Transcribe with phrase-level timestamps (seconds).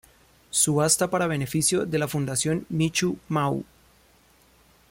[0.49, 3.63] Subasta para beneficio de la Fundación Michu-Mau.